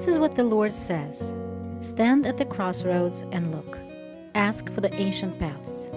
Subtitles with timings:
[0.00, 1.34] This is what the Lord says
[1.82, 3.78] Stand at the crossroads and look.
[4.34, 5.90] Ask for the ancient paths.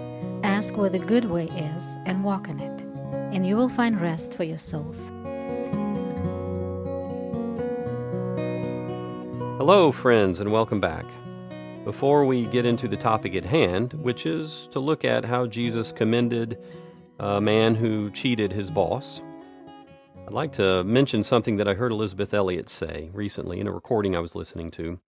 [0.44, 2.82] Ask where the good way is and walk in it,
[3.34, 5.08] and you will find rest for your souls.
[9.58, 11.06] Hello, friends, and welcome back.
[11.86, 15.94] Before we get into the topic at hand, which is to look at how Jesus
[15.94, 16.62] commended
[17.22, 19.22] a man who cheated his boss,
[20.34, 24.16] I'd like to mention something that I heard Elisabeth Elliot say recently in a recording
[24.16, 25.00] I was listening to.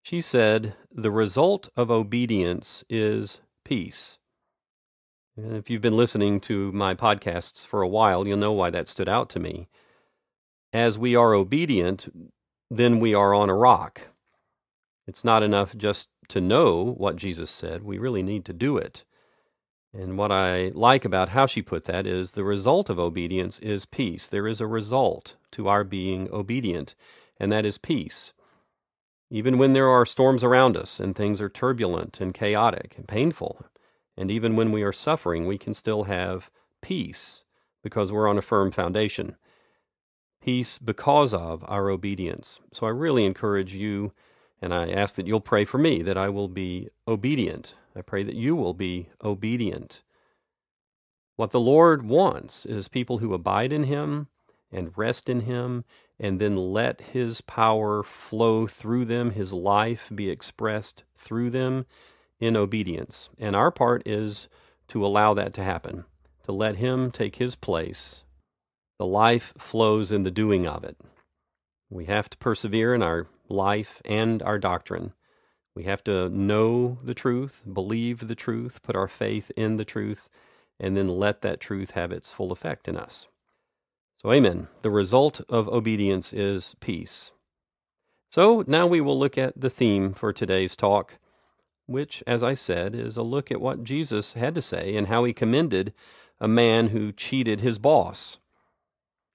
[0.00, 4.18] She said, The result of obedience is peace.
[5.36, 8.86] And if you've been listening to my podcasts for a while, you'll know why that
[8.86, 9.66] stood out to me.
[10.72, 12.06] As we are obedient,
[12.70, 14.02] then we are on a rock.
[15.08, 19.04] It's not enough just to know what Jesus said, we really need to do it.
[19.96, 23.86] And what I like about how she put that is the result of obedience is
[23.86, 24.26] peace.
[24.26, 26.96] There is a result to our being obedient,
[27.38, 28.32] and that is peace.
[29.30, 33.66] Even when there are storms around us and things are turbulent and chaotic and painful,
[34.16, 36.50] and even when we are suffering, we can still have
[36.82, 37.44] peace
[37.80, 39.36] because we're on a firm foundation.
[40.42, 42.58] Peace because of our obedience.
[42.72, 44.12] So I really encourage you,
[44.60, 48.22] and I ask that you'll pray for me that I will be obedient I pray
[48.22, 50.02] that you will be obedient.
[51.36, 54.28] What the Lord wants is people who abide in Him
[54.72, 55.84] and rest in Him,
[56.18, 61.86] and then let His power flow through them, His life be expressed through them
[62.40, 63.30] in obedience.
[63.38, 64.48] And our part is
[64.88, 66.04] to allow that to happen,
[66.44, 68.24] to let Him take His place.
[68.98, 70.96] The life flows in the doing of it.
[71.90, 75.12] We have to persevere in our life and our doctrine.
[75.74, 80.28] We have to know the truth, believe the truth, put our faith in the truth,
[80.78, 83.26] and then let that truth have its full effect in us.
[84.22, 84.68] So, amen.
[84.82, 87.32] The result of obedience is peace.
[88.30, 91.18] So, now we will look at the theme for today's talk,
[91.86, 95.24] which, as I said, is a look at what Jesus had to say and how
[95.24, 95.92] he commended
[96.40, 98.38] a man who cheated his boss.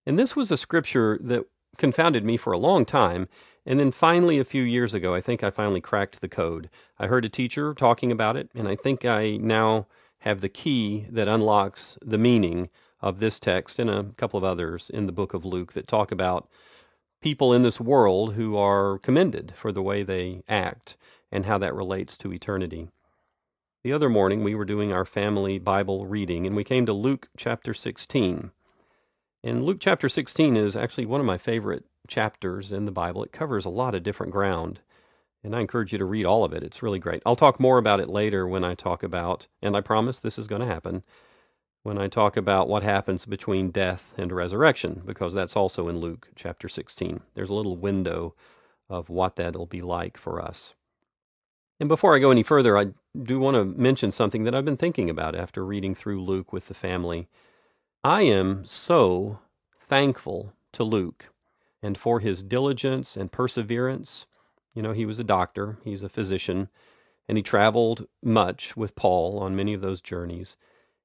[0.06, 1.46] And this was a scripture that
[1.78, 3.28] confounded me for a long time
[3.70, 6.72] and then finally, a few years ago, I think I finally cracked the code.
[6.98, 9.86] I heard a teacher talking about it, and I think I now
[10.22, 12.70] have the key that unlocks the meaning
[13.00, 16.12] of this text and a couple of others in the book of Luke that talk
[16.12, 16.50] about
[17.22, 20.98] people in this world who are commended for the way they act
[21.32, 22.90] and how that relates to eternity.
[23.84, 27.30] The other morning, we were doing our family Bible reading, and we came to Luke
[27.38, 28.50] chapter 16.
[29.44, 33.24] And Luke chapter 16 is actually one of my favorite chapters in the Bible.
[33.24, 34.82] It covers a lot of different ground.
[35.44, 36.64] And I encourage you to read all of it.
[36.64, 37.22] It's really great.
[37.26, 40.48] I'll talk more about it later when I talk about, and I promise this is
[40.48, 41.04] going to happen,
[41.84, 46.28] when I talk about what happens between death and resurrection, because that's also in Luke
[46.36, 47.22] chapter 16.
[47.36, 48.36] There's a little window
[48.90, 50.74] of what that'll be like for us.
[51.80, 54.76] And before I go any further, I do want to mention something that I've been
[54.76, 57.30] thinking about after reading through Luke with the family.
[58.04, 59.40] I am so
[59.80, 61.30] thankful to Luke
[61.82, 64.26] and for his diligence and perseverance.
[64.74, 66.70] You know, he was a doctor, he's a physician,
[67.28, 70.56] and he traveled much with Paul on many of those journeys.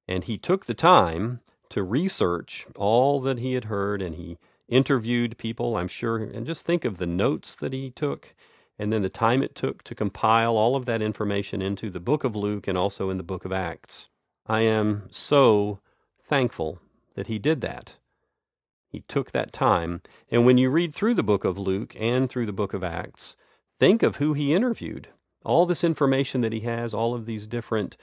[0.07, 4.37] And he took the time to research all that he had heard and he
[4.67, 8.35] interviewed people, I'm sure, and just think of the notes that he took
[8.77, 12.23] and then the time it took to compile all of that information into the book
[12.23, 14.07] of Luke and also in the book of Acts.
[14.47, 15.79] I am so
[16.27, 16.79] thankful
[17.15, 17.97] that he did that.
[18.95, 20.01] He took that time.
[20.31, 23.35] And when you read through the book of Luke and through the book of Acts,
[23.77, 25.09] think of who he interviewed.
[25.43, 27.97] All this information that he has, all of these different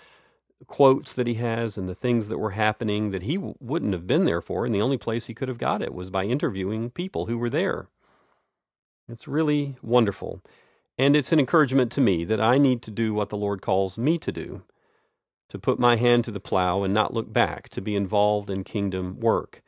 [0.67, 4.07] quotes that he has, and the things that were happening that he w- wouldn't have
[4.07, 4.67] been there for.
[4.67, 7.49] And the only place he could have got it was by interviewing people who were
[7.49, 7.87] there.
[9.09, 10.43] It's really wonderful.
[10.99, 13.97] And it's an encouragement to me that I need to do what the Lord calls
[13.97, 14.63] me to do
[15.49, 18.63] to put my hand to the plow and not look back, to be involved in
[18.63, 19.63] kingdom work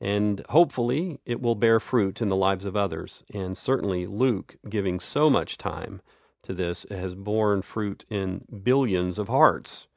[0.00, 3.22] and hopefully it will bear fruit in the lives of others.
[3.34, 6.00] And certainly Luke, giving so much time
[6.44, 9.88] to this, has borne fruit in billions of hearts.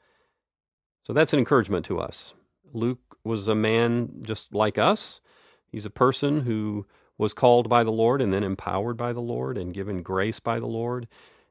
[1.04, 2.34] So that's an encouragement to us.
[2.74, 5.22] Luke was a man just like us.
[5.68, 6.86] He's a person who
[7.18, 10.60] was called by the Lord and then empowered by the Lord and given grace by
[10.60, 11.08] the Lord.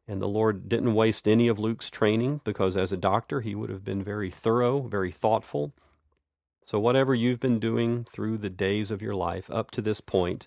[0.09, 3.71] And the Lord didn't waste any of Luke's training because, as a doctor, he would
[3.71, 5.73] have been very thorough, very thoughtful
[6.65, 10.47] so, whatever you've been doing through the days of your life up to this point,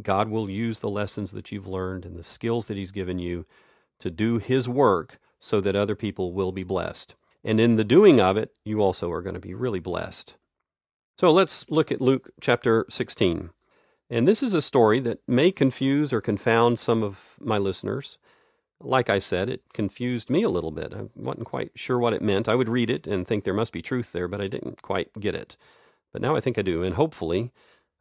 [0.00, 3.46] God will use the lessons that you've learned and the skills that He's given you
[4.00, 7.14] to do His work so that other people will be blessed.
[7.44, 10.36] And in the doing of it, you also are going to be really blessed.
[11.18, 13.50] So let's look at Luke chapter 16.
[14.08, 18.18] And this is a story that may confuse or confound some of my listeners.
[18.82, 20.92] Like I said, it confused me a little bit.
[20.94, 22.48] I wasn't quite sure what it meant.
[22.48, 25.10] I would read it and think there must be truth there, but I didn't quite
[25.18, 25.56] get it.
[26.12, 27.52] But now I think I do, and hopefully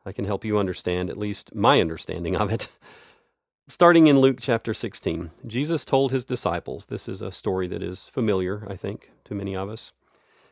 [0.05, 2.67] I can help you understand at least my understanding of it.
[3.67, 8.09] Starting in Luke chapter 16, Jesus told his disciples, this is a story that is
[8.09, 9.93] familiar, I think, to many of us.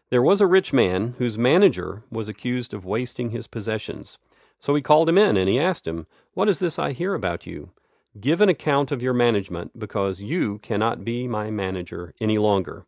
[0.10, 4.18] There was a rich man whose manager was accused of wasting his possessions.
[4.60, 7.46] So he called him in and he asked him, What is this I hear about
[7.46, 7.72] you?
[8.20, 12.86] Give an account of your management, because you cannot be my manager any longer.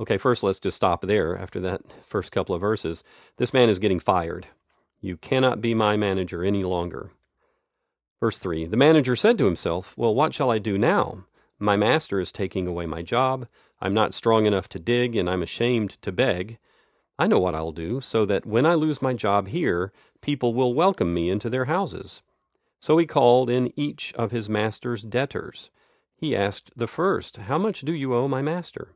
[0.00, 3.02] Okay, first let's just stop there after that first couple of verses.
[3.36, 4.46] This man is getting fired.
[5.00, 7.10] You cannot be my manager any longer.
[8.20, 11.24] Verse 3 The manager said to himself, Well, what shall I do now?
[11.58, 13.48] My master is taking away my job.
[13.80, 16.58] I'm not strong enough to dig, and I'm ashamed to beg.
[17.18, 20.72] I know what I'll do, so that when I lose my job here, people will
[20.72, 22.22] welcome me into their houses.
[22.80, 25.70] So he called in each of his master's debtors.
[26.16, 28.94] He asked the first, How much do you owe my master?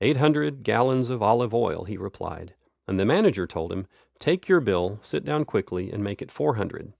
[0.00, 2.54] Eight hundred gallons of olive oil, he replied.
[2.86, 3.86] And the manager told him,
[4.18, 6.92] Take your bill, sit down quickly, and make it four hundred.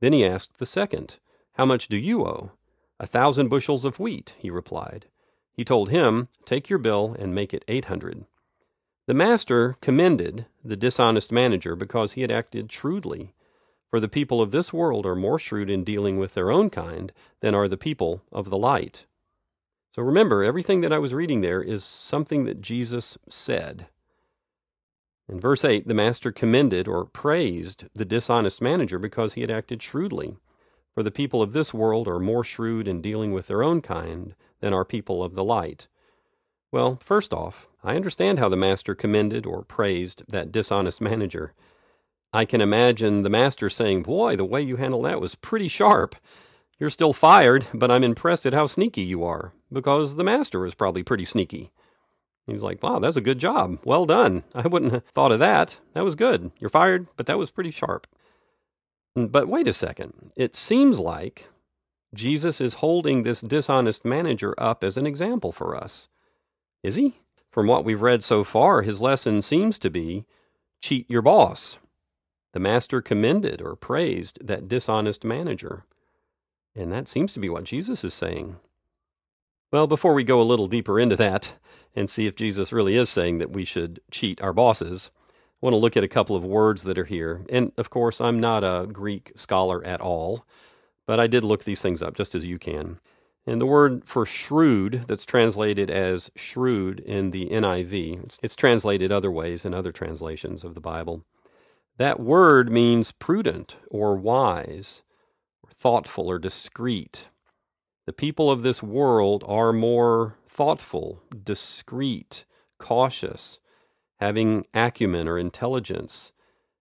[0.00, 1.18] Then he asked the second,
[1.52, 2.52] How much do you owe?
[3.00, 5.06] A thousand bushels of wheat, he replied.
[5.52, 8.24] He told him, Take your bill and make it eight hundred.
[9.06, 13.34] The master commended the dishonest manager because he had acted shrewdly.
[13.94, 17.12] For the people of this world are more shrewd in dealing with their own kind
[17.38, 19.04] than are the people of the light.
[19.94, 23.86] So remember, everything that I was reading there is something that Jesus said.
[25.28, 29.80] In verse 8, the master commended or praised the dishonest manager because he had acted
[29.80, 30.38] shrewdly.
[30.92, 34.34] For the people of this world are more shrewd in dealing with their own kind
[34.58, 35.86] than are people of the light.
[36.72, 41.54] Well, first off, I understand how the master commended or praised that dishonest manager.
[42.34, 46.16] I can imagine the master saying, Boy, the way you handled that was pretty sharp.
[46.80, 50.74] You're still fired, but I'm impressed at how sneaky you are, because the master was
[50.74, 51.70] probably pretty sneaky.
[52.46, 53.78] He's like, wow, that's a good job.
[53.84, 54.42] Well done.
[54.54, 55.78] I wouldn't have thought of that.
[55.94, 56.50] That was good.
[56.58, 58.06] You're fired, but that was pretty sharp.
[59.16, 60.32] Mm, but wait a second.
[60.36, 61.48] It seems like
[62.14, 66.08] Jesus is holding this dishonest manager up as an example for us.
[66.82, 67.20] Is he?
[67.50, 70.26] From what we've read so far, his lesson seems to be
[70.82, 71.78] cheat your boss.
[72.54, 75.84] The master commended or praised that dishonest manager.
[76.76, 78.56] And that seems to be what Jesus is saying.
[79.72, 81.56] Well, before we go a little deeper into that,
[81.96, 85.10] and see if Jesus really is saying that we should cheat our bosses.
[85.16, 87.44] I want to look at a couple of words that are here.
[87.48, 90.44] And of course, I'm not a Greek scholar at all,
[91.06, 92.98] but I did look these things up just as you can.
[93.46, 99.30] And the word for shrewd, that's translated as shrewd in the NIV, it's, translated other
[99.30, 101.24] ways in other translations of the Bible.
[101.96, 105.02] That word means prudent or wise,
[105.62, 107.28] or thoughtful or discreet.
[108.06, 112.44] The people of this world are more thoughtful, discreet,
[112.78, 113.60] cautious,
[114.18, 116.32] having acumen or intelligence.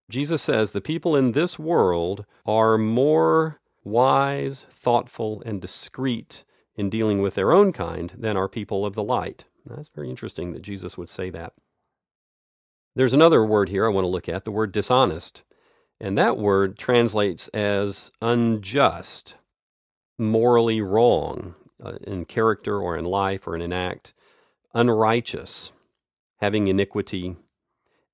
[0.09, 6.43] Jesus says the people in this world are more wise, thoughtful, and discreet
[6.75, 9.45] in dealing with their own kind than are people of the light.
[9.65, 11.53] That's very interesting that Jesus would say that.
[12.95, 15.43] There's another word here I want to look at, the word dishonest.
[15.99, 19.35] And that word translates as unjust
[20.17, 24.13] morally wrong uh, in character or in life or in an act,
[24.73, 25.71] unrighteous,
[26.37, 27.35] having iniquity.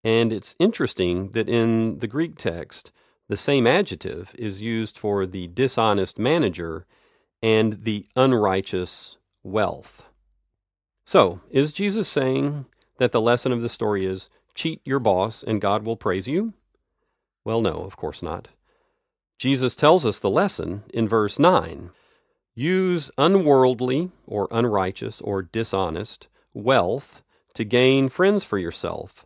[0.03, 2.92] And it's interesting that in the Greek text,
[3.27, 6.86] the same adjective is used for the dishonest manager
[7.42, 10.06] and the unrighteous wealth.
[11.03, 12.65] So, is Jesus saying
[12.98, 16.54] that the lesson of the story is cheat your boss and God will praise you?
[17.46, 18.50] Well, no, of course not.
[19.38, 21.92] Jesus tells us the lesson in verse 9
[22.56, 27.24] Use unworldly or unrighteous or dishonest wealth
[27.54, 29.25] to gain friends for yourself,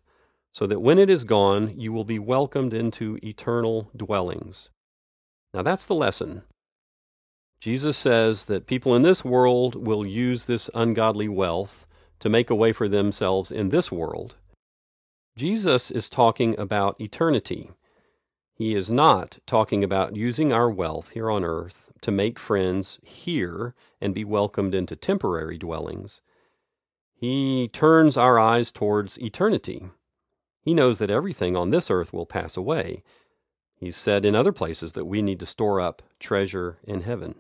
[0.52, 4.70] so that when it is gone, you will be welcomed into eternal dwellings.
[5.52, 6.44] Now, that's the lesson.
[7.60, 11.88] Jesus says that people in this world will use this ungodly wealth
[12.20, 14.36] to make a way for themselves in this world.
[15.36, 17.72] Jesus is talking about eternity.
[18.54, 23.74] He is not talking about using our wealth here on earth to make friends here
[24.00, 26.22] and be welcomed into temporary dwellings.
[27.16, 29.88] He turns our eyes towards eternity.
[30.62, 33.02] He knows that everything on this earth will pass away.
[33.76, 37.36] He's said in other places that we need to store up treasure in heaven.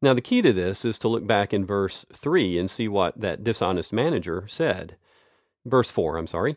[0.00, 3.20] Now, the key to this is to look back in verse 3 and see what
[3.20, 4.96] that dishonest manager said.
[5.66, 6.56] Verse 4, I'm sorry.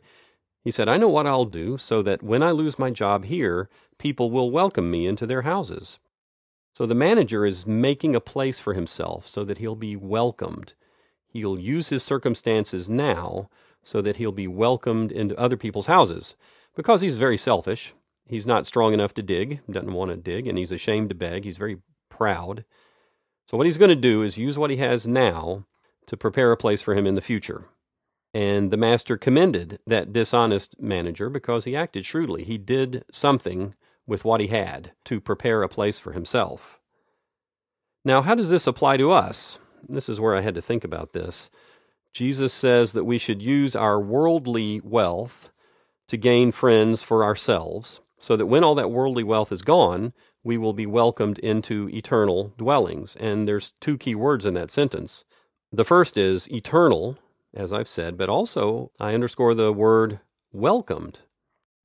[0.63, 3.69] He said, I know what I'll do so that when I lose my job here,
[3.97, 5.99] people will welcome me into their houses.
[6.73, 10.73] So the manager is making a place for himself so that he'll be welcomed.
[11.27, 13.49] He'll use his circumstances now
[13.83, 16.35] so that he'll be welcomed into other people's houses.
[16.75, 17.93] Because he's very selfish,
[18.27, 21.45] he's not strong enough to dig, doesn't want to dig, and he's ashamed to beg.
[21.45, 21.77] He's very
[22.09, 22.63] proud.
[23.47, 25.65] So, what he's going to do is use what he has now
[26.05, 27.65] to prepare a place for him in the future.
[28.33, 32.43] And the master commended that dishonest manager because he acted shrewdly.
[32.43, 33.73] He did something
[34.05, 36.79] with what he had to prepare a place for himself.
[38.05, 39.57] Now, how does this apply to us?
[39.87, 41.49] This is where I had to think about this.
[42.13, 45.49] Jesus says that we should use our worldly wealth
[46.07, 50.11] to gain friends for ourselves, so that when all that worldly wealth is gone,
[50.43, 53.15] we will be welcomed into eternal dwellings.
[53.19, 55.23] And there's two key words in that sentence.
[55.71, 57.17] The first is eternal,
[57.53, 60.19] as I've said, but also I underscore the word
[60.51, 61.19] welcomed,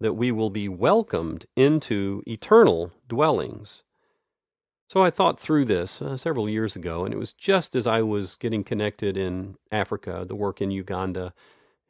[0.01, 3.83] that we will be welcomed into eternal dwellings.
[4.89, 8.03] So I thought through this uh, several years ago, and it was just as I
[8.03, 11.33] was getting connected in Africa, the work in Uganda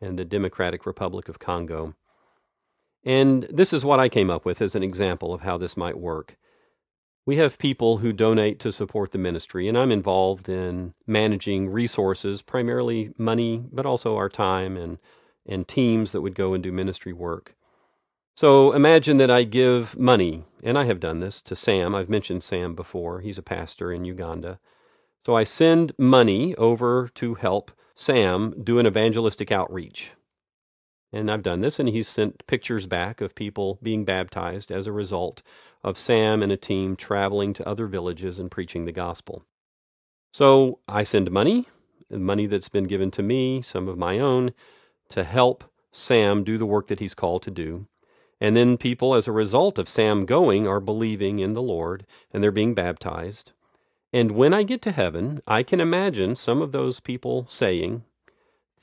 [0.01, 1.95] and the Democratic Republic of Congo.
[3.05, 5.99] And this is what I came up with as an example of how this might
[5.99, 6.37] work.
[7.27, 12.43] We have people who donate to support the ministry, and I'm involved in managing resources,
[12.43, 14.99] primarily money, but also our time and,
[15.47, 17.55] and teams that would go and do ministry work.
[18.37, 21.95] So imagine that I give money, and I have done this to Sam.
[21.95, 23.21] I've mentioned Sam before.
[23.21, 24.59] He's a pastor in Uganda.
[25.25, 30.13] So I send money over to help Sam do an evangelistic outreach.
[31.15, 34.93] And I've done this, and he's sent pictures back of people being baptized as a
[34.93, 35.43] result
[35.85, 39.45] of Sam and a team traveling to other villages and preaching the gospel.
[40.33, 41.69] So I send money,
[42.11, 44.55] money that's been given to me, some of my own,
[45.11, 47.87] to help Sam do the work that he's called to do.
[48.41, 52.43] And then people, as a result of Sam going, are believing in the Lord and
[52.43, 53.53] they're being baptized.
[54.13, 58.03] And when I get to heaven, I can imagine some of those people saying,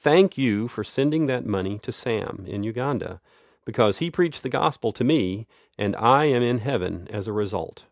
[0.02, 3.22] Thank you for sending that money to Sam in Uganda,
[3.66, 5.46] because he preached the gospel to me,
[5.78, 7.86] and I am in heaven as a result.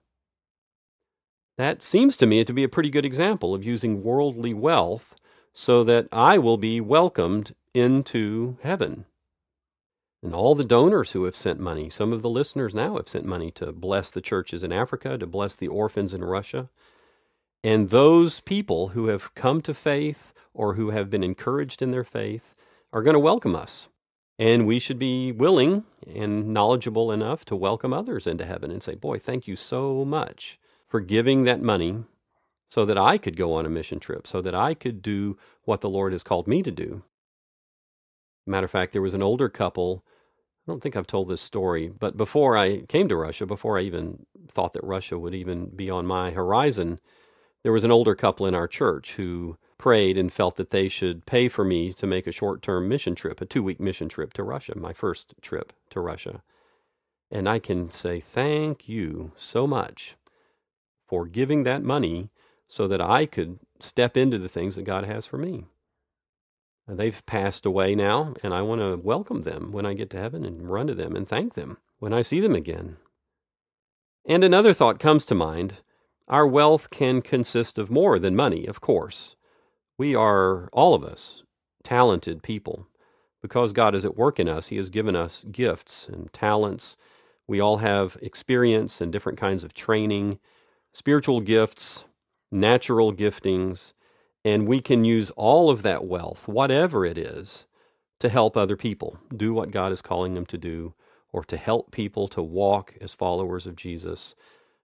[1.60, 5.18] That seems to me to be a pretty good example of using worldly wealth
[5.54, 9.06] so that I will be welcomed into heaven
[10.24, 11.92] and all the donors who have sent money.
[11.92, 15.28] Some of the listeners now have sent money to bless the churches in Africa, to
[15.28, 16.70] bless the orphans in Russia.
[17.64, 22.04] And those people who have come to faith or who have been encouraged in their
[22.04, 22.56] faith
[22.94, 23.88] are going to welcome us.
[24.38, 28.96] And we should be willing and knowledgeable enough to welcome others into heaven and say,
[28.96, 32.06] Boy, thank you so much for giving that money
[32.70, 35.82] so that I could go on a mission trip, so that I could do what
[35.82, 37.04] the Lord has called me to do.
[38.48, 40.04] Matter of fact, there was an older couple
[40.70, 43.82] I don't think I've told this story, but before I came to Russia, before I
[43.82, 47.00] even thought that Russia would even be on my horizon,
[47.64, 51.26] there was an older couple in our church who prayed and felt that they should
[51.26, 54.34] pay for me to make a short term mission trip, a two week mission trip
[54.34, 56.42] to Russia, my first trip to Russia.
[57.32, 60.16] And I can say thank you so much
[61.08, 62.30] for giving that money
[62.68, 65.66] so that I could step into the things that God has for me.
[66.88, 70.44] They've passed away now, and I want to welcome them when I get to heaven
[70.44, 72.98] and run to them and thank them when I see them again.
[74.26, 75.76] And another thought comes to mind
[76.30, 79.36] our wealth can consist of more than money, of course.
[79.98, 81.44] We are, all of us,
[81.84, 82.88] talented people.
[83.42, 86.98] Because God is at work in us, He has given us gifts and talents.
[87.48, 90.40] We all have experience and different kinds of training,
[90.94, 92.04] spiritual gifts,
[92.52, 93.94] natural giftings
[94.46, 97.66] and we can use all of that wealth, whatever it is,
[98.20, 100.94] to help other people do what God is calling them to do,
[101.32, 104.36] or to help people to walk as followers of Jesus,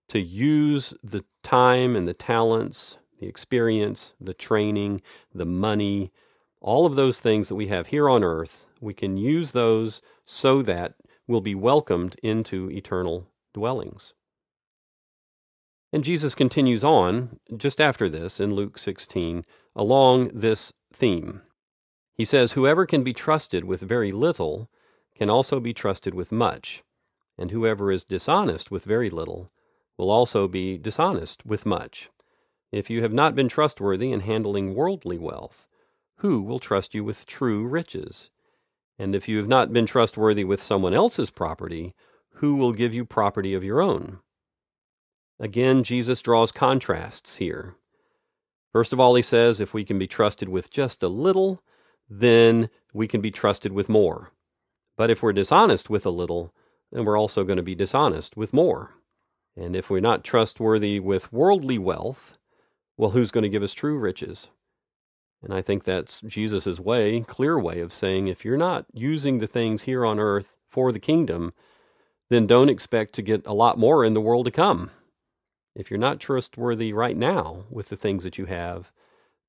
[0.10, 5.02] to use the time and the talents, the experience, the training,
[5.34, 6.12] the money,
[6.62, 10.62] all of those things that we have here on earth, we can use those so
[10.62, 10.96] that
[11.28, 14.14] we'll be welcomed into eternal dwellings.
[15.94, 19.46] And Jesus continues on just after this in Luke 16
[19.76, 21.42] along this theme.
[22.14, 24.70] He says, Whoever can be trusted with very little
[25.16, 26.84] can also be trusted with much,
[27.38, 29.52] and whoever is dishonest with very little
[29.98, 32.10] will also be dishonest with much.
[32.72, 35.68] If you have not been trustworthy in handling worldly wealth,
[36.18, 38.30] who will trust you with true riches?
[38.98, 41.94] And if you have not been trustworthy with someone else's property,
[42.36, 44.20] who will give you property of your own?
[45.40, 47.76] Again, Jesus draws contrasts here.
[48.72, 51.62] First of all, he says if we can be trusted with just a little,
[52.10, 54.32] then we can be trusted with more.
[54.98, 56.54] But if we're dishonest with a little,
[56.92, 58.94] then we're also going to be dishonest with more.
[59.58, 62.38] And if we're not trustworthy with worldly wealth,
[62.98, 64.50] well, who's going to give us true riches?
[65.42, 69.48] And I think that's Jesus' way, clear way of saying if you're not using the
[69.48, 71.54] things here on earth for the kingdom,
[72.30, 74.92] then don't expect to get a lot more in the world to come.
[75.76, 78.92] If you're not trustworthy right now with the things that you have,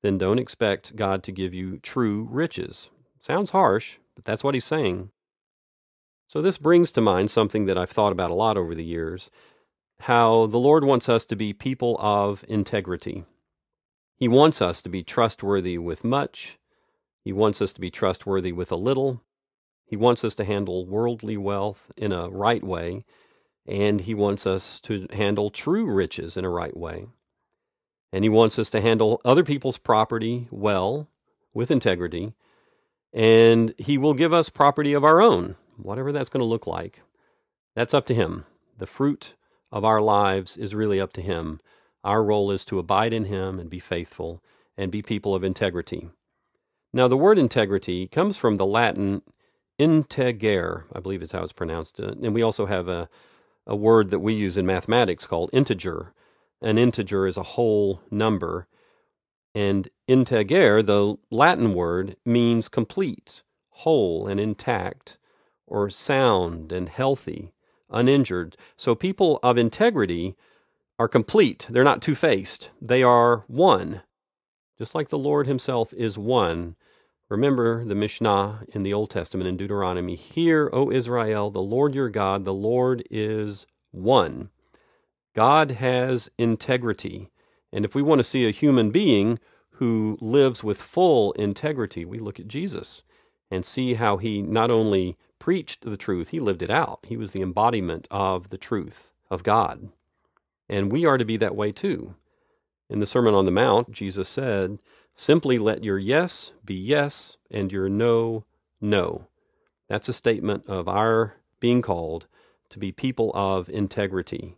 [0.03, 2.89] then don't expect God to give you true riches.
[3.21, 5.09] Sounds harsh, but that's what he's saying.
[6.27, 9.31] So, this brings to mind something that I've thought about a lot over the years
[10.01, 13.25] how the Lord wants us to be people of integrity.
[14.15, 16.57] He wants us to be trustworthy with much,
[17.23, 19.21] He wants us to be trustworthy with a little,
[19.85, 23.05] He wants us to handle worldly wealth in a right way,
[23.67, 27.07] and He wants us to handle true riches in a right way.
[28.11, 31.09] And He wants us to handle other people's property well,
[31.53, 32.33] with integrity,
[33.13, 37.01] and He will give us property of our own whatever that's going to look like,
[37.75, 38.45] that's up to Him.
[38.77, 39.35] The fruit
[39.71, 41.59] of our lives is really up to Him.
[42.03, 44.41] Our role is to abide in Him and be faithful
[44.77, 46.09] and be people of integrity.
[46.93, 49.21] Now, the word integrity comes from the Latin
[49.77, 51.99] integer, I believe is how it's pronounced.
[51.99, 53.09] Uh, and we also have a,
[53.65, 56.13] a word that we use in mathematics called integer.
[56.61, 58.67] An integer is a whole number.
[59.53, 65.17] And integer, the Latin word, means complete, whole, and intact
[65.65, 67.51] or sound and healthy,
[67.89, 68.57] uninjured.
[68.75, 70.35] So people of integrity
[70.99, 71.67] are complete.
[71.69, 74.01] They're not two faced, they are one.
[74.77, 76.75] Just like the Lord Himself is one.
[77.29, 82.09] Remember the Mishnah in the Old Testament in Deuteronomy Hear, O Israel, the Lord your
[82.09, 84.49] God, the Lord is one.
[85.35, 87.29] God has integrity.
[87.73, 89.39] And if we want to see a human being
[89.71, 93.03] who lives with full integrity, we look at Jesus
[93.51, 95.17] and see how he not only
[95.47, 96.99] preached the truth, he lived it out.
[97.03, 99.87] He was the embodiment of the truth of God.
[100.67, 102.15] And we are to be that way too.
[102.89, 104.77] In the Sermon on the Mount, Jesus said,
[105.15, 108.43] Simply let your yes be yes and your no,
[108.81, 109.27] no.
[109.87, 112.27] That's a statement of our being called
[112.67, 114.57] to be people of integrity.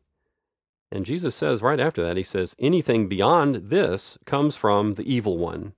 [0.91, 5.37] And Jesus says right after that, He says, anything beyond this comes from the evil
[5.37, 5.73] one.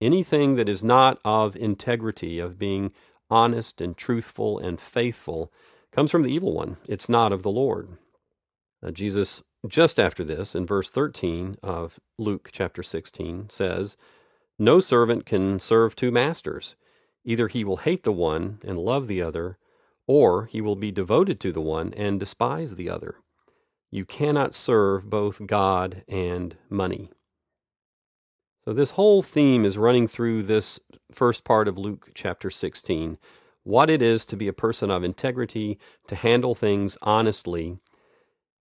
[0.00, 2.90] Anything that is not of integrity, of being
[3.30, 5.52] honest and truthful and faithful
[5.92, 6.76] comes from the evil one.
[6.88, 7.96] It's not of the Lord.
[8.84, 13.96] Uh, Jesus, just after this, in verse 13 of Luke chapter 16, says,
[14.58, 16.76] No servant can serve two masters.
[17.24, 19.58] Either he will hate the one and love the other,
[20.06, 23.16] or he will be devoted to the one and despise the other.
[23.90, 27.10] You cannot serve both God and money.
[28.68, 30.78] So, this whole theme is running through this
[31.10, 33.16] first part of Luke chapter 16
[33.62, 37.78] what it is to be a person of integrity, to handle things honestly.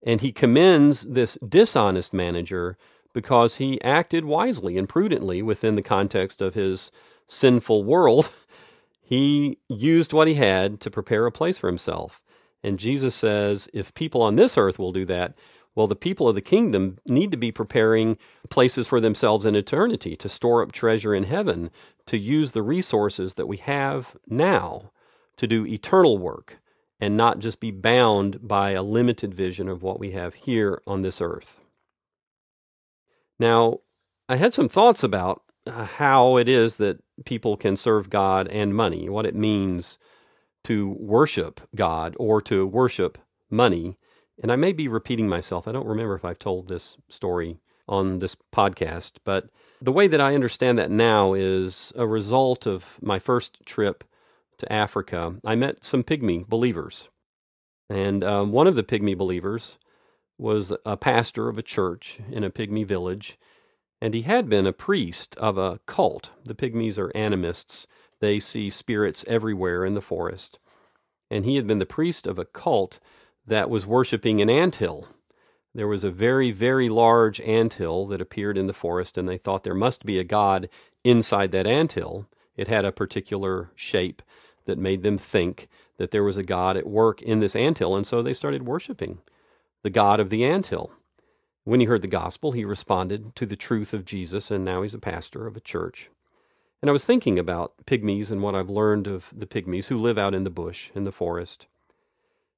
[0.02, 2.78] And he commends this dishonest manager
[3.14, 6.90] because he acted wisely and prudently within the context of his
[7.28, 8.30] sinful world.
[9.02, 12.22] He used what he had to prepare a place for himself.
[12.64, 15.34] And Jesus says, if people on this earth will do that,
[15.78, 18.18] well, the people of the kingdom need to be preparing
[18.50, 21.70] places for themselves in eternity, to store up treasure in heaven,
[22.08, 24.90] to use the resources that we have now
[25.36, 26.58] to do eternal work
[27.00, 31.04] and not just be bound by a limited vision of what we have here on
[31.04, 31.60] this earth.
[33.40, 33.82] Now,
[34.28, 38.74] I had some thoughts about uh, how it is that people can serve God and
[38.74, 40.00] money, what it means
[40.64, 43.20] to worship God or to worship
[43.52, 43.96] money
[44.42, 45.68] and I may be repeating myself.
[45.68, 49.50] I don't remember if I've told this story on this podcast, but
[49.82, 54.04] the way that I understand that now is a result of my first trip
[54.58, 55.36] to Africa.
[55.46, 57.10] I met some pygmy believers.
[57.90, 59.78] And um, one of the pygmy believers
[60.38, 63.38] was a pastor of a church in a pygmy village,
[64.02, 66.32] and he had been a priest of a cult.
[66.44, 67.88] The pygmies are animists,
[68.20, 70.60] they see spirits everywhere in the forest.
[71.30, 73.00] And he had been the priest of a cult
[73.48, 75.08] that was worshiping an anthill.
[75.74, 79.64] There was a very, very large anthill that appeared in the forest, and they thought
[79.64, 80.70] there must be a god
[81.04, 82.28] inside that anthill.
[82.56, 84.22] It had a particular shape
[84.66, 88.06] that made them think that there was a god at work in this anthill, and
[88.06, 89.20] so they started worshiping
[89.84, 90.92] the god of the anthill.
[91.64, 94.94] When he heard the gospel, he responded to the truth of Jesus, and now he's
[94.94, 96.10] a pastor of a church.
[96.82, 100.18] And I was thinking about pygmies and what I've learned of the pygmies who live
[100.18, 101.68] out in the bush, in the forest.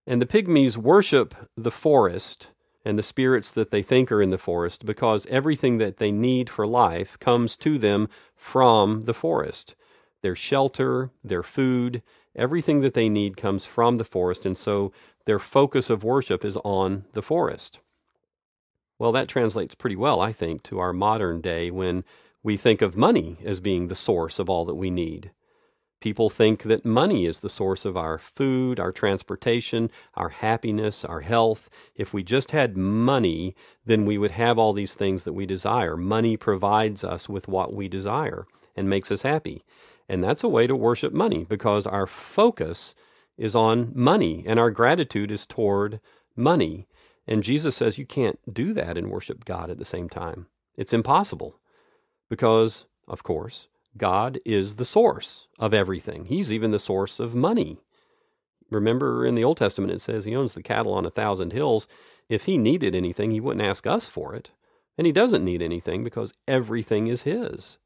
[0.10, 2.50] And the pygmies worship the forest
[2.84, 6.50] and the spirits that they think are in the forest because everything that they need
[6.50, 9.76] for life comes to them from the forest.
[10.24, 12.02] Their shelter, their food,
[12.36, 14.92] everything that they need comes from the forest, and so
[15.26, 17.78] their focus of worship is on the forest.
[18.98, 22.04] Well, that translates pretty well, I think, to our modern day when
[22.42, 25.30] we think of money as being the source of all that we need.
[26.00, 31.22] People think that money is the source of our food, our transportation, our happiness, our
[31.22, 31.70] health.
[31.94, 33.54] If we just had money,
[33.86, 35.98] then we would have all these things that we desire.
[35.98, 38.46] Money provides us with what we desire
[38.78, 39.64] and makes us happy.
[40.08, 42.96] And that's a way to worship money because our focus
[43.38, 46.00] is on money and our gratitude is toward
[46.36, 46.88] money.
[47.28, 50.48] And Jesus says you can't do that and worship God at the same time.
[50.78, 51.60] It's impossible
[52.30, 56.26] because, of course, God is the source of everything.
[56.26, 57.80] He's even the source of money.
[58.70, 61.88] Remember in the Old Testament, it says he owns the cattle on a thousand hills.
[62.30, 64.52] If he needed anything, he wouldn't ask us for it.
[64.98, 67.78] And he doesn't need anything because everything is his.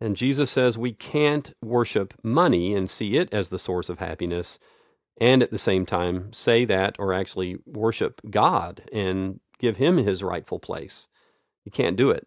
[0.00, 4.58] And Jesus says we can't worship money and see it as the source of happiness
[5.20, 10.22] and at the same time say that or actually worship God and give him his
[10.22, 11.06] rightful place.
[11.64, 12.26] You can't do it.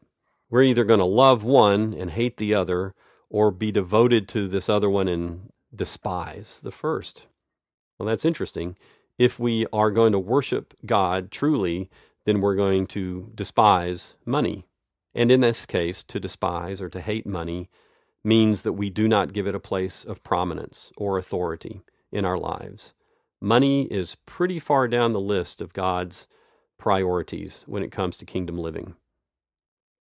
[0.49, 2.93] We're either going to love one and hate the other,
[3.29, 7.25] or be devoted to this other one and despise the first.
[7.97, 8.77] Well, that's interesting.
[9.17, 11.89] If we are going to worship God truly,
[12.25, 14.65] then we're going to despise money.
[15.13, 17.69] And in this case, to despise or to hate money
[18.23, 21.81] means that we do not give it a place of prominence or authority
[22.11, 22.93] in our lives.
[23.41, 26.27] Money is pretty far down the list of God's
[26.77, 28.95] priorities when it comes to kingdom living.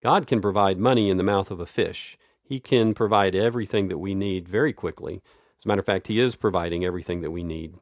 [0.01, 2.17] God can provide money in the mouth of a fish.
[2.43, 5.21] He can provide everything that we need very quickly.
[5.59, 7.73] As a matter of fact, He is providing everything that we need.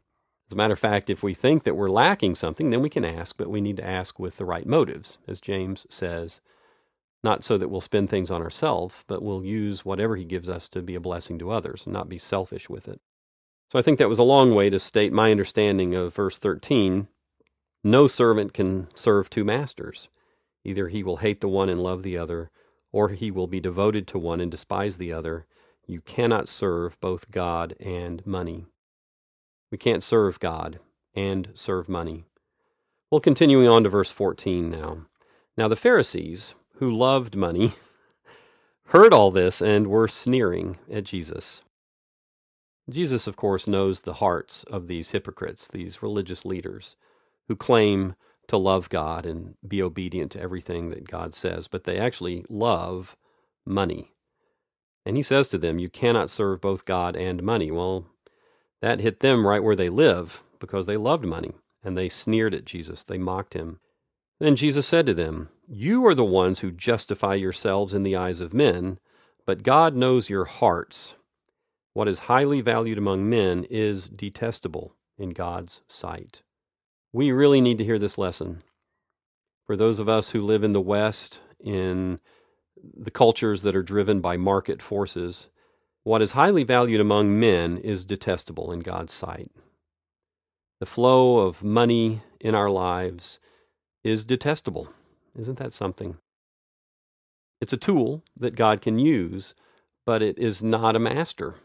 [0.48, 3.04] As a matter of fact, if we think that we're lacking something, then we can
[3.04, 6.40] ask, but we need to ask with the right motives, as James says.
[7.24, 10.70] Not so that we'll spend things on ourselves, but we'll use whatever He gives us
[10.70, 13.02] to be a blessing to others and not be selfish with it.
[13.72, 17.08] So I think that was a long way to state my understanding of verse 13.
[17.84, 20.08] No servant can serve two masters.
[20.66, 22.50] Either he will hate the one and love the other,
[22.92, 25.46] or he will be devoted to one and despise the other.
[25.86, 28.66] You cannot serve both God and money.
[29.72, 30.80] We can't serve God
[31.14, 32.26] and serve money.
[33.12, 35.06] Well, continuing on to verse 14 now.
[35.56, 37.74] Now the Pharisees, who loved money,
[38.88, 41.62] heard all this and were sneering at Jesus.
[42.90, 46.96] Jesus, of course, knows the hearts of these hypocrites, these religious leaders,
[47.48, 48.16] who claim
[48.48, 53.16] to love God and be obedient to everything that God says, but they actually love
[53.66, 54.12] money.
[55.06, 57.72] And he says to them, You cannot serve both God and money.
[57.72, 58.06] Well,
[58.82, 61.54] that hit them right where they live because they loved money
[61.84, 63.04] and they sneered at Jesus.
[63.04, 63.80] They mocked him.
[64.40, 68.42] Then Jesus said to them, You are the ones who justify yourselves in the eyes
[68.42, 69.00] of men,
[69.46, 71.16] but God knows your hearts.
[71.94, 76.42] What is highly valued among men is detestable in God's sight.
[77.16, 78.62] We really need to hear this lesson.
[79.66, 82.20] For those of us who live in the West, in
[82.76, 85.48] the cultures that are driven by market forces,
[86.04, 89.50] what is highly valued among men is detestable in God's sight.
[90.82, 93.40] The flow of money in our lives
[94.04, 94.90] is detestable.
[95.40, 96.18] Isn't that something?
[97.62, 99.56] It's a tool that God can use,
[100.06, 101.56] but it is not a master,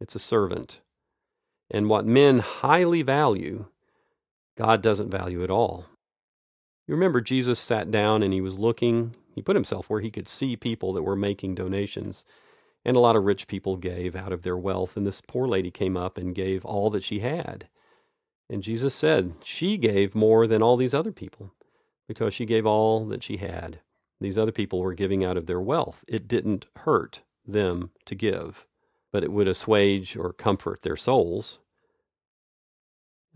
[0.00, 0.80] it's a servant.
[1.70, 3.66] And what men highly value
[4.56, 5.86] God doesn't value it all.
[6.86, 10.28] You remember Jesus sat down and he was looking, he put himself where he could
[10.28, 12.24] see people that were making donations.
[12.84, 14.96] And a lot of rich people gave out of their wealth.
[14.96, 17.68] And this poor lady came up and gave all that she had.
[18.48, 21.52] And Jesus said she gave more than all these other people
[22.06, 23.80] because she gave all that she had.
[24.20, 26.04] These other people were giving out of their wealth.
[26.08, 28.66] It didn't hurt them to give,
[29.12, 31.58] but it would assuage or comfort their souls.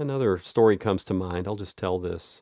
[0.00, 1.46] Another story comes to mind.
[1.46, 2.40] I'll just tell this.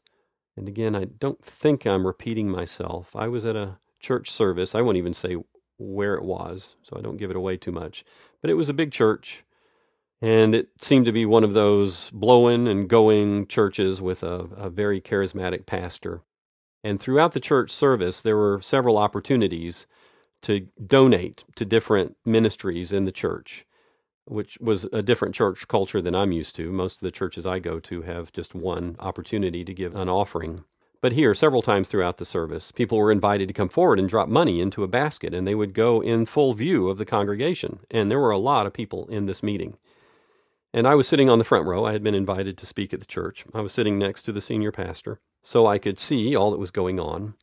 [0.56, 3.16] And again, I don't think I'm repeating myself.
[3.16, 4.76] I was at a church service.
[4.76, 5.36] I won't even say
[5.76, 8.04] where it was, so I don't give it away too much.
[8.40, 9.42] But it was a big church,
[10.22, 14.70] and it seemed to be one of those blowing and going churches with a, a
[14.70, 16.22] very charismatic pastor.
[16.84, 19.88] And throughout the church service, there were several opportunities
[20.42, 23.64] to donate to different ministries in the church
[24.30, 26.70] which was a different church culture than I'm used to.
[26.70, 30.64] Most of the churches I go to have just one opportunity to give an offering.
[31.00, 34.28] But here, several times throughout the service, people were invited to come forward and drop
[34.28, 37.80] money into a basket, and they would go in full view of the congregation.
[37.90, 39.76] And there were a lot of people in this meeting.
[40.74, 41.84] And I was sitting on the front row.
[41.84, 43.44] I had been invited to speak at the church.
[43.54, 46.72] I was sitting next to the senior pastor, so I could see all that was
[46.72, 47.34] going on.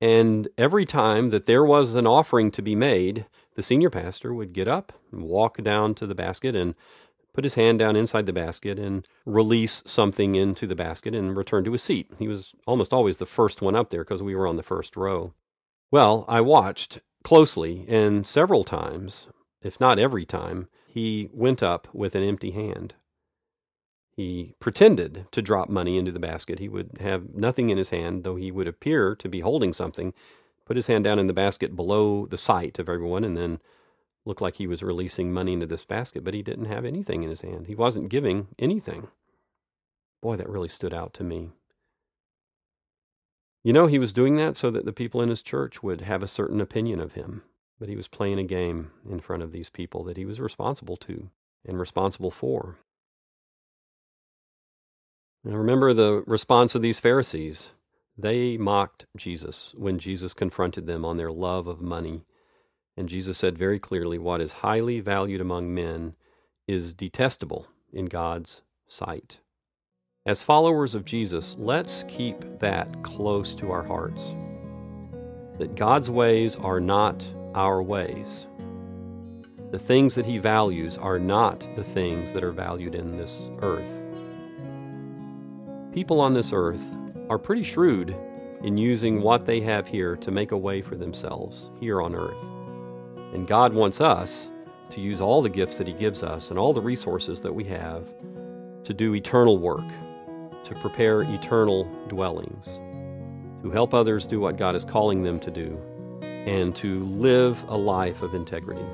[0.00, 4.52] And every time that there was an offering to be made, the senior pastor would
[4.52, 6.74] get up walk down to the basket and
[7.32, 11.64] put his hand down inside the basket and release something into the basket and return
[11.64, 12.10] to his seat.
[12.18, 14.96] He was almost always the first one up there because we were on the first
[14.96, 15.32] row.
[15.90, 19.28] Well, I watched closely, and several times,
[19.62, 22.94] if not every time, he went up with an empty hand.
[24.16, 26.58] He pretended to drop money into the basket.
[26.58, 30.12] He would have nothing in his hand, though he would appear to be holding something,
[30.70, 33.58] put his hand down in the basket below the sight of everyone, and then
[34.24, 37.28] looked like he was releasing money into this basket, but he didn't have anything in
[37.28, 37.66] his hand.
[37.66, 39.08] He wasn't giving anything.
[40.22, 41.50] Boy, that really stood out to me.
[43.64, 46.22] You know, he was doing that so that the people in his church would have
[46.22, 47.42] a certain opinion of him,
[47.80, 50.96] but he was playing a game in front of these people that he was responsible
[50.98, 51.30] to
[51.66, 52.76] and responsible for.
[55.42, 57.70] Now remember the response of these Pharisees.
[58.20, 62.22] They mocked Jesus when Jesus confronted them on their love of money
[63.00, 66.16] and Jesus said very clearly, What is highly valued among men
[66.68, 69.40] is detestable in God's sight.
[70.26, 74.34] As followers of Jesus, let's keep that close to our hearts.
[75.58, 78.46] That God's ways are not our ways.
[79.70, 84.04] The things that He values are not the things that are valued in this earth.
[85.92, 86.94] People on this earth
[87.30, 88.14] are pretty shrewd
[88.64, 92.36] in using what they have here to make a way for themselves here on earth.
[93.32, 94.50] And God wants us
[94.90, 97.62] to use all the gifts that He gives us and all the resources that we
[97.64, 98.04] have
[98.82, 99.88] to do eternal work,
[100.64, 102.66] to prepare eternal dwellings,
[103.62, 105.80] to help others do what God is calling them to do,
[106.22, 108.84] and to live a life of integrity.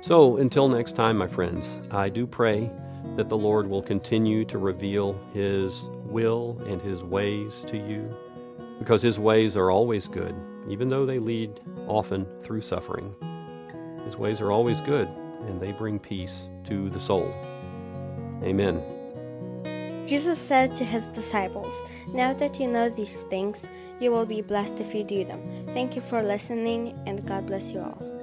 [0.00, 2.70] So, until next time, my friends, I do pray
[3.16, 8.14] that the Lord will continue to reveal His will and His ways to you,
[8.78, 10.34] because His ways are always good
[10.68, 13.14] even though they lead often through suffering.
[14.04, 15.08] His ways are always good,
[15.46, 17.34] and they bring peace to the soul.
[18.42, 18.82] Amen.
[20.06, 21.72] Jesus said to his disciples,
[22.08, 23.66] Now that you know these things,
[24.00, 25.40] you will be blessed if you do them.
[25.68, 28.13] Thank you for listening, and God bless you all.